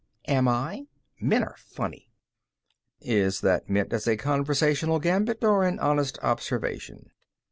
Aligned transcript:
"Am 0.27 0.47
I? 0.47 0.87
Men 1.19 1.43
are 1.43 1.57
funny." 1.59 2.09
"Is 3.01 3.41
that 3.41 3.69
meant 3.69 3.93
as 3.93 4.07
a 4.07 4.17
conversational 4.17 4.97
gambit, 4.97 5.43
or 5.43 5.63
an 5.63 5.77
honest 5.77 6.17
observation?" 6.23 7.11